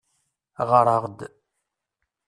Ɣeṛ-aɣ-d. 0.69 1.19